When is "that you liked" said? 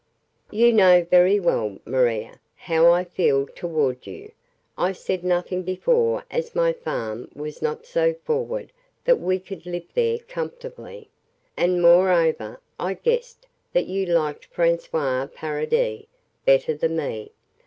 13.73-14.51